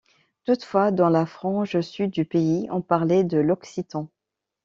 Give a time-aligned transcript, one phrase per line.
[0.45, 4.09] Toutefois, dans la frange sud du pays on parlait l'occitan.